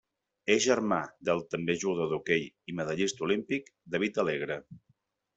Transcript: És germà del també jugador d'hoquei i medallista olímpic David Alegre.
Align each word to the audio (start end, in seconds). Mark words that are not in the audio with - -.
És 0.51 0.61
germà 0.67 0.97
del 1.27 1.41
també 1.55 1.75
jugador 1.83 2.09
d'hoquei 2.13 2.47
i 2.73 2.77
medallista 2.79 3.25
olímpic 3.27 3.69
David 3.97 4.19
Alegre. 4.25 4.57